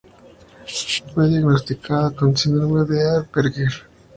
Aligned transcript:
Fue 1.13 1.29
diagnosticado 1.29 2.15
con 2.15 2.35
Síndrome 2.35 2.85
de 2.91 3.07
Asperger. 3.07 3.71